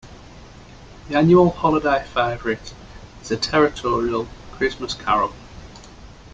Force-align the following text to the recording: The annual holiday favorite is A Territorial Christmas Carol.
The 1.09 1.15
annual 1.15 1.51
holiday 1.51 2.03
favorite 2.11 2.73
is 3.21 3.29
A 3.29 3.37
Territorial 3.37 4.27
Christmas 4.53 4.95
Carol. 4.95 5.35